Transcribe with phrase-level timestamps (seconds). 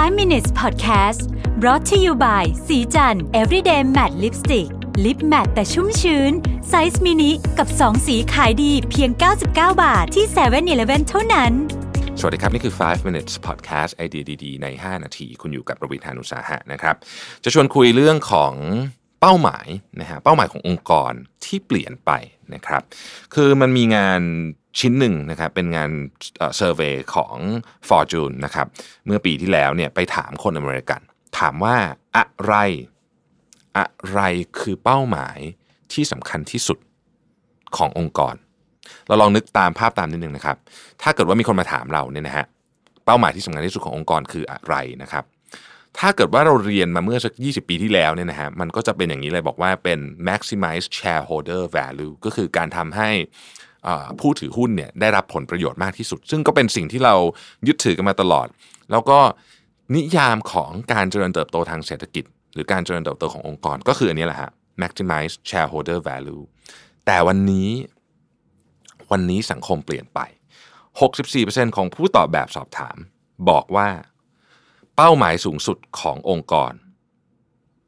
[0.00, 1.22] 5 minutes podcast
[1.60, 4.68] brought to you by ศรีจันทร์ everyday matte lipstick
[5.04, 6.32] lip matte แต่ชุ่มชื้น
[6.68, 9.46] ไซส์มินิกับ 2 สีขายดีเพียง 99
[9.82, 11.52] บาทที่7-Eleven เท่านั้น
[12.20, 16.94] สวัสดีครับ นี่คือ 5 minutes podcast ไอเดียดีๆ ใน 5 นาที คุณอยู่กับรวิศ หาญอุตสาหะนะครับ
[17.44, 18.52] จะชวนคุยเรื่องของ
[19.20, 19.66] เป้าหมาย
[20.00, 21.12] นะฮะเป้าหมายขององค์กร
[21.44, 22.10] ที่เปลี่ยนไป
[22.54, 22.82] นะครับ
[23.34, 24.20] คือมันมีงาน
[24.78, 25.90] ชิ้นหนึ่งนะครับเป็นงาน
[26.56, 27.36] เซอร์เวยของ
[27.88, 28.66] Fortune นะครับ
[29.06, 31.00] เมื่อปีที่แล้วเนี่ยไปถามคนอเมริกัน
[31.38, 31.76] ถามว่า
[32.16, 32.54] อะไร
[33.78, 34.20] อะไร
[34.60, 35.38] คือเป้าหมาย
[35.92, 36.78] ที่สำคัญที่สุด
[37.76, 38.34] ขององค์กร
[39.06, 40.56] เราลองนึกตามภาพตามนิดนึงนะครับ
[41.02, 42.46] ถ้าเกิดว่ามีคนมาถามเราเนี่ยนะฮะ
[43.06, 45.24] เป้าหมายที่สำคัญที่สุดขององค์กรคืออะไรนะครับ
[45.98, 49.98] ถ้าเกิดว่าเราเรียนมาเมื่อสัก 20 ปีที่แล้วเนี่ยนะฮะมันก็จะเป็นอย่างนี้เลยบอกว่าเป็น
[50.28, 53.10] maximize shareholder value ก็คือการทำให้
[54.20, 57.14] ผู้ถือหุ้นเนี่ยได้รับผลประโยชน์มากที่สุด ซึ่งก็เป็นสิ่งที่เรา
[57.66, 58.46] ยึดถือกันมาตลอด
[58.90, 59.18] แล้วก็
[59.96, 64.50] นิยามของการเจริญเติบโตทางเศรษฐกิจ หรือการเจริญเติบโตขององค์กรก็คืออันนี้แหละฮะ
[64.82, 66.42] maximize shareholder value
[67.06, 67.68] แต่วันนี้
[69.10, 70.20] วันนี้สังคมเปลี่ยนไป
[70.98, 72.96] 64%ของผู้ตอบแบบสอบถาม
[73.50, 73.88] บอกว่า
[75.02, 76.72] เป้าหมายสูงสุดขององค์กร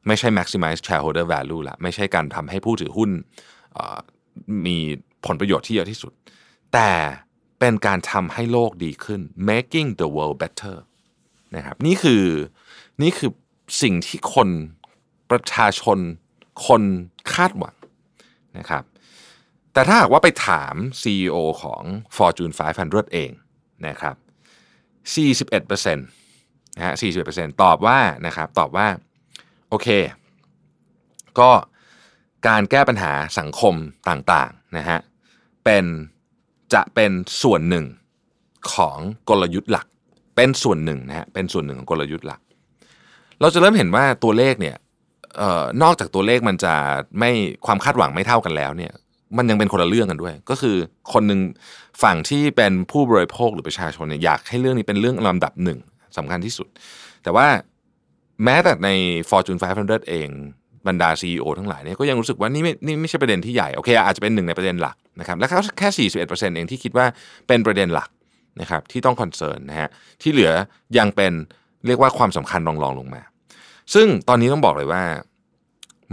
[0.06, 3.10] ไม่ใช่ maximize shareholder value ละไม่ใช่การทำให้ผู้ถือหุ้น
[4.66, 4.78] มี
[5.26, 6.12] ผลประโยชน์ที่เยอะที่สุด
[6.72, 6.90] แต่
[7.58, 10.76] เป็นการทำให้โลกดีขึ้น making the world better
[11.56, 12.24] นะครับนี่คือ
[13.02, 13.30] นี่คือ
[13.82, 14.48] สิ่งที่คน
[15.30, 15.98] ประชาชน
[16.66, 16.82] คน
[17.32, 17.76] คาดหวัง
[18.58, 18.84] นะครับ
[19.72, 21.82] แต่ถ้าหากว่าไปถาม CEO ของ
[22.16, 23.30] Fortune 500 เอง
[23.86, 24.16] นะครับ
[25.10, 26.21] 41%
[26.76, 26.94] นะฮะ
[27.28, 28.86] 41%ตอบว่านะครับตอบว่า
[29.68, 29.88] โอเค
[31.38, 31.50] ก็
[32.48, 33.74] การแก้ปัญหาสังคม
[34.08, 34.98] ต่างๆนะฮะ
[35.64, 35.84] เป็น
[36.74, 37.12] จะเป็น
[37.42, 37.84] ส่วนหนึ่ง
[38.72, 39.86] ของกลยุทธ์หลัก
[40.36, 42.40] เป็นส่วนหนึ่งนะฮะเป็นส่วนหนึ่งของกลยุทธ์หลัก
[43.40, 44.76] เราจะเริ่มเห็นว่าตัวเลขเนี่ย
[45.40, 46.74] ออนอกจากตัวเลขมันจะ
[47.18, 47.30] ไม่
[47.66, 48.92] ความคาดหวังไม่เท่ากันแล้วเนี่ย
[49.36, 50.76] มันยังเป็นคนละเรื่องกันด้วย ก็คือ
[51.12, 51.40] คนหนึ่ง
[52.02, 55.78] ฝั่งที่เป็นผู้บริโภคหรือประชาชนเนี่ยอยากให้เรื่องนี้เป็นเรื่องลำดับหนึ่ง
[56.16, 56.68] สำคัญที่สุด
[57.22, 57.46] แต่ว่า
[58.44, 58.88] แม้แต่ใน
[59.30, 60.28] Fortune 500 เอง
[60.86, 65.46] บรรดา CEO ทั้งหลายเนี่ยก็ยังรู้สึกว่านี่ไม่นี่ไม่ใช่ประเด็นที่ใหญ่ โอเค อาจจะเป็นหนึ่งในประเด็นหลักนะครับและ
[65.78, 67.06] แค่ 41%เองที่คิดว่า
[67.48, 68.08] เป็นประเด็นหลัก
[68.60, 69.88] นะครับที่ต้องคอนเซิร์นนะฮะ
[70.22, 70.50] ที่เหลือ
[70.98, 71.32] ยังเป็น
[71.86, 73.22] เรียกว่าความสำคัญรองรองลงมา
[73.94, 75.02] ซึ่งตอนนี้ต้องบอกเลยว่า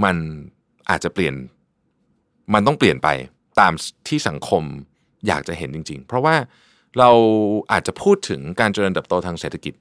[0.04, 0.16] มัน
[0.90, 1.36] อาจจะเปลี่ยน
[2.54, 3.08] มันต้องเปลี่ยนไป
[3.60, 3.74] ตาม
[4.08, 4.64] ที่สังคม
[5.28, 6.36] อยากจะเห็นจริง ๆ เพราะว่า
[7.00, 7.10] เรา
[7.72, 9.74] อาจจะพูดถึงการเจริญเติบโตทางเศรษฐกิจ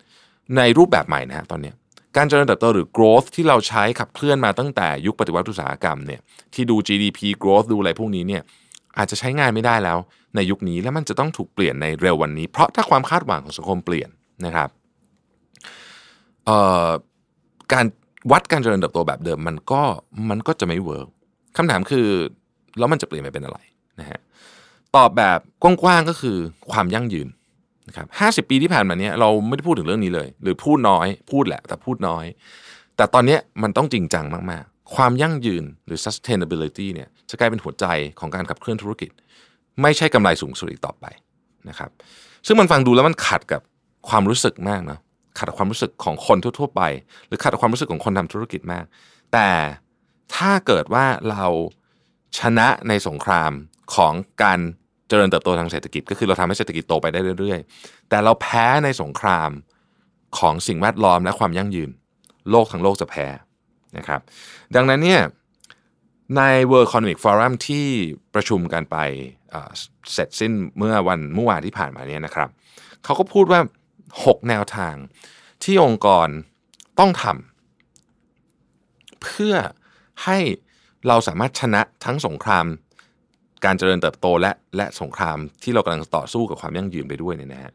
[0.57, 1.73] ในรูปแบบใหม่นะฮะตอนนี้
[2.17, 6.21] การเจริญเติบโตหรือ growth ที่เราใช้ขับเคลื่อนมาตั้งแต่ยุคปฏิวัติอุตสาหกรรมเนี่ย
[6.55, 8.43] ที่ดู GDP growth ดูอะไรพวกนี้เนี่ย
[8.99, 9.99] อาจจะใช้งานไม่ได้แล้ว
[10.37, 14.09] ในยุคนี้แล้วมันจะต้องถูกเปลี่ยนในเร็ววันนี้ เพราะถ้าความคาดหวังของสังคมเปลี่ยน
[14.47, 14.69] นะครับ
[17.73, 17.87] การ
[18.33, 19.83] วัดการเจริญเติบโตแบบเดิมมันก็
[20.31, 21.09] มันก็จะไม่ work
[21.57, 22.07] คำถามคือ
[22.79, 23.59] แล้วมันจะเปลี่ยนไปเป็นอะไร
[24.01, 24.21] นะฮะ
[24.99, 26.37] ตอบแบบกว้างๆก็คือ
[26.71, 27.29] ความยั่งยืน
[27.89, 32.25] นะครับห้าสิบปีที่ผ่านมาเนี้ยเราไม่ได้พูดถึงเรื่องนี้เลย หรือพูดน้อย พูดแหละ แต่พูดน้อย
[32.97, 37.87] แต่ตอนนี้มันต้องจริงจังมากๆ ความยั่งยืนหรือ sustainability เนี่ยจะกลายเป็นหัวใจ
[38.21, 39.11] ของการขับเคลื่อนธุรกิจ
[39.83, 41.05] ไม่ใช่กำไรสูงสุดอีกต่อไป
[41.69, 41.91] นะครับ
[42.47, 43.61] ซึ่งมันฟังดูแล้วมันขัดกับ
[44.09, 44.99] ความรู้สึกมากนะ
[45.39, 46.83] ขัดกับความรู้สึกของคนทั่ว ๆ ไป
[47.27, 48.85] หรือขัดกับความรู้สึกของคนทำธุรกิจมาก
[49.33, 49.49] แต่
[50.35, 51.45] ถ้าเกิดว่าเรา
[52.39, 53.53] ชนะในสงคราม
[53.95, 54.61] ของการ
[55.09, 59.51] เจริญเติบโตทางเศรษฐกิจ ก็คือเราทำให้เศรษฐกิจโตไปได้เรื่อยๆ แต่เราแพ้ในสงคราม
[60.39, 61.91] ของสิ่งแวดล้อมและความยั่งยืน
[62.51, 63.27] โลกทั้งโลกจะแพ้
[63.99, 64.21] นะครับ
[64.75, 65.23] ดังนั้นเนี่ย
[66.37, 67.87] ใน World Economic Forum ที่
[68.35, 68.97] ประชุมกันไป
[70.13, 72.49] เสร็จสิ้นเมื่อวันเมื่อวานที่ผ่านมาเนี่ยนะครับ
[73.05, 73.61] เขาก็พูดว่า
[74.05, 74.95] 6 แนวทาง
[75.65, 76.29] ที่องค์กร
[76.99, 79.55] ต้องทำเพื่อ
[80.25, 80.39] ให้
[81.09, 82.67] เราสามารถชนะทั้งสงคราม
[83.65, 87.73] การเจริญเติบโตและและสงครามที่เรากำลังต่อสู้กับความยั่งยืนไปด้วยเนี่ยนะฮะ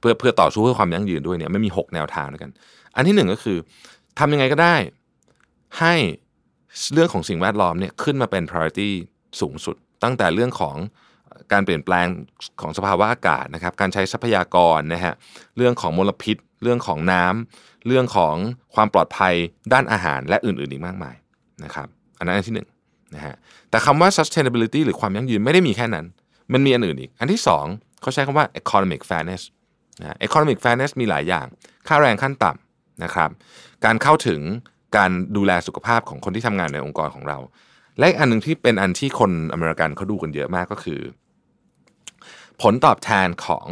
[0.00, 2.50] เพื่อเพื่อต่อสู้เพื่อความยั่งยืนด้วยเนี่ยไม่มี 6 แนวทางด้วยกัน
[2.96, 3.58] อันที่หนึ่งก็คือ
[4.18, 4.74] ทำยังไงก็ได้
[5.80, 5.94] ให้
[6.92, 8.90] เรื่องของสิ่งแวดล้อมเนี่ยขึ้นมาเป็น priority
[9.40, 10.76] สูงสุด ตั้งแต่เรื่องของ
[11.52, 12.06] การเปลี่ยนแปลง
[12.60, 15.14] ของสภาวะอากาศนะครับ การใช้ทรัพยากรนะฮะ
[15.56, 18.34] เรื่องของมลพิษ เรื่องของน้ำเรื่องของ
[18.74, 19.34] ความปลอดภัย
[19.72, 21.16] ด้านอาหารและอื่น ๆ อีกมากมาย
[21.64, 21.88] นะครับ
[22.18, 22.58] อันนั้นอันที่ห
[23.14, 23.34] นะฮะ
[23.70, 26.06] แต่คำว่า sustainability หรือความยั่งยืนไม่ได้มีแค่นั้น
[26.52, 27.66] มันมีอันอื่นอีก อันที่สอง
[28.00, 29.42] เขาใช้คำว่า economic fairness
[30.00, 31.46] นะ economic fairness มีหลายอย่าง
[31.88, 33.30] ค่าแรงขั้นต่ำนะครับ
[33.84, 34.40] การเข้าถึง
[34.96, 37.38] การดูแลสุขภาพของคนที่ทำงานในองค์กรของเรา
[37.98, 41.00] และอันหนึ่งที่เป็นอันที่คนอเมริกันเขาดูกันเยอะมากก็คือ
[42.62, 43.66] ผลตอบแทนของ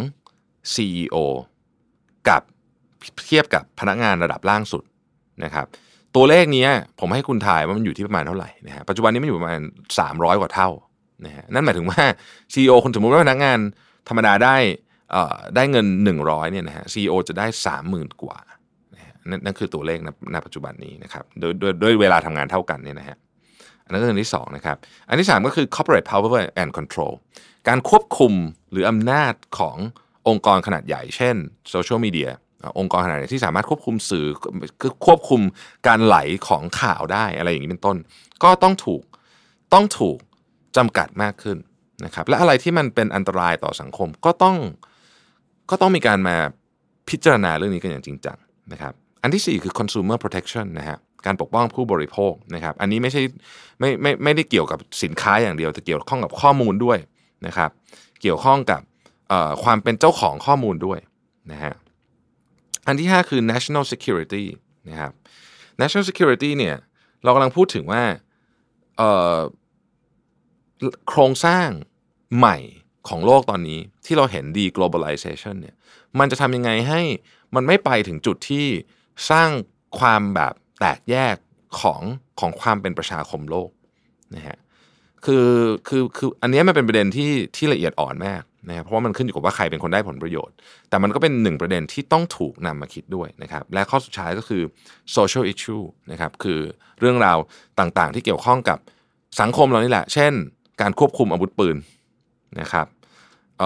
[0.74, 1.16] CEO
[2.28, 2.42] กับ
[3.26, 4.84] เทียบกับพนักงานระดับล่างสุด
[5.44, 5.66] นะครับ
[6.16, 6.66] ตัวเลขนี้
[7.00, 9.60] ผมให้คุณทายว่ามันอยู่ที่ประมาณเท่าไหร่นะฮะปัจจุบันนี้มันอยู่ประมาณ
[10.00, 10.68] 300 กว่าเท่า
[11.24, 12.02] นะฮะนั่นหมายถึงว่า
[12.52, 13.58] CEO คนสมมุติว่าพนักงาน
[14.08, 14.56] ธรรมดาได้
[15.56, 15.86] ได้เงิน
[16.18, 17.46] 100เนี่ยนะฮะซีจะได้
[17.84, 18.38] 30,000 กว่า
[19.30, 19.98] นั่นนั่นคือตัวเลข
[20.34, 23.16] ณปัจจุบันนี้นะครับโดยโดยด้วยเวลาทำงานเท่ากันเนี่ยนะฮะ
[23.84, 24.76] อันนั้นคืออันที่2นะครับ
[25.08, 26.30] อันที่ 3 ก็คือ corporate power
[26.62, 27.12] and control
[27.68, 28.32] การควบคุม
[28.70, 29.76] หรืออำนาจของ
[30.28, 31.36] องค์กรขนาดใหญ่ เช่น
[31.70, 32.30] โซเชียลมีเดีย
[32.78, 34.26] องค์กรขนาดใหญ่ที่สามารถควบคุมสื่อ
[34.80, 35.40] คือควบคุม
[35.86, 36.16] การไหล
[36.48, 37.96] ของข่าวได้อะไรอย่างนี้เป็นต้น
[38.42, 39.02] ก็ต้องถูก
[39.72, 40.18] ต้องถูก
[40.76, 41.58] จำกัดมากขึ้น
[42.04, 44.56] นะครับและอะไรที่มันเป็นอันตรายต่อสังคมก็ต้อง
[45.70, 46.36] ก็ต้องมีการมา
[47.08, 48.38] พิจารณาเรื่องนี้กันอย่างจริงจัง
[48.72, 53.22] นะครับอันที่ 4 คือ consumer protection นะฮะการปกป้องผู้บริโภคนะครับอันนี้ไม่ใช่
[53.80, 56.98] ไม่ไม่ไม่ได้เกี่ยวกับสินค้าอย่างเดียวแต่เกี่ยวข้องกับข้อมูลด้วย
[57.46, 57.70] นะครับ
[58.22, 58.80] เกี่ยวข้องกับ
[59.64, 60.98] ความเป็นเจ้าของข้อมูลด้วย
[61.52, 61.74] นะฮะ
[62.88, 64.44] อันที่ 5 คือ national security
[64.88, 65.12] นะครับ
[65.80, 66.76] national security เนี่ย
[67.22, 68.02] เรากำลังพูดถึงว่า
[71.08, 71.68] โครงสร้าง
[72.36, 72.56] ใหม่
[73.08, 75.76] ของโลกตอนนี้ที่เราเห็น deglobalization เนี่ย
[76.18, 77.00] มันจะทำยังไงให้
[77.54, 78.66] มันไม่ไปถึงจุดที่
[79.30, 79.50] สร้าง
[79.98, 81.36] ความแบบแตกแยก
[81.80, 82.00] ของ
[82.40, 83.70] ของความเป็นประชาคมโลก
[84.34, 84.58] นะฮะ
[85.24, 85.48] คือ
[85.88, 90.54] คือคืออันนี้มันเป็นประเด็นที่ที่ละเอียดอ่อนมาก นะเพราะว่ามันขึ้นอยู่กับว่าใครเป็นคนได้ผลประโยชน์
[90.88, 94.62] แต่มันก็เป็นหนึ่งประเด็นที่ต้องถูกนำมาคิดด้วยนะครับ และข้อสุดท้ายก็คือ
[95.16, 96.60] social issue นะครับ คือ
[97.00, 97.38] เรื่องราว
[97.78, 98.78] ต่างๆ ที่เกี่ยวข้องกับ
[99.40, 100.32] สังคมเรานี่แหละ เช่น
[100.80, 101.76] การควบคุมอาวุธปืน
[102.60, 102.86] นะครับ
[103.58, 103.62] เ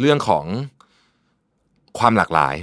[0.00, 0.44] เรื่องของ
[1.98, 2.54] ความหลากหลาย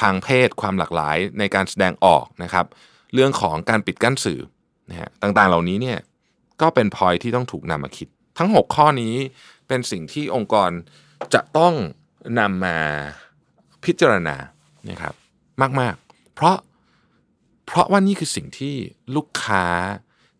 [0.00, 2.66] ทางเพศความหลากหลายในการแสดงออกนะครับ
[3.14, 4.40] เรื่องของการปิดกั้นสื่อ
[4.90, 5.98] นะฮะต่างๆ เหล่านี้เนี่ย
[6.60, 8.08] ก็เป็นพอยที่ต้องถูกนำมาคิด
[8.38, 9.14] ทั้ง 6 ข้อนี้
[9.68, 10.70] เป็นสิ่งที่องค์กร
[11.34, 11.74] จะต้อง
[12.38, 12.78] นำมา
[13.84, 14.36] พิจารณา
[14.88, 15.14] นะครับ
[15.80, 16.56] มากๆ เพราะ
[17.66, 18.74] เพราะว่านี่คือสิ่งที่
[19.16, 19.64] ลูกค้า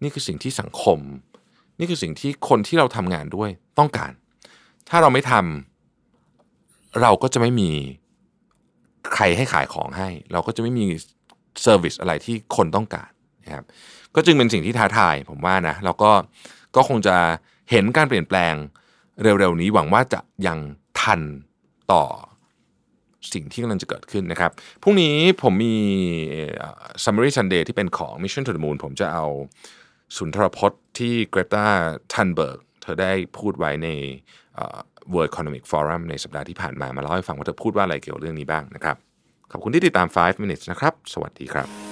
[0.02, 0.98] นี่คือสิ่งที่สังคม
[1.78, 4.12] นี่คือสิ่งที่คนที่เราทำงานด้วยต้องการ
[4.88, 7.70] ถ้าเราไม่ทำเราก็จะไม่มี
[9.14, 10.86] ใครให้ขายของให้ เราก็จะไม่มี
[11.62, 13.10] service อะไรที่คนต้องการ
[13.44, 13.64] นะครับ
[14.14, 16.10] ก็จึงเป็นสิ่งที่ท้าทายผมว่านะแล้วก็
[16.76, 17.16] ก็คงจะ
[17.70, 18.54] เห็นการเปลี่ยนแปลง
[19.22, 20.58] เร็วๆนี้หวังว่าจะยัง
[21.00, 21.20] ทัน
[21.92, 22.04] ต่อ
[23.32, 24.50] สิ่งที่กำลังจะเกิดขึ้นนะครับ
[24.82, 25.76] พรุ่งนี้ผมมี
[27.04, 29.26] Summary Sunday ที่เป็นของ Mission to the Moon ผมจะเอา
[30.16, 31.66] สุนทรพจน์ที่เกรตา
[32.12, 33.88] ทันเบิร์กเธอได้พูดไว้ใน
[35.12, 38.96] World Economic Forum ในสัปดาห์ที่ผ่านมา มาเล่าให้ฟังว่าเธอพูดว่าอะไรเกี่ยวกับเรื่องนี้บ้างนะครับ
[39.52, 41.91] ขอบคุณที่ติดตาม 5 minutes นะครับ สวัสดีครับ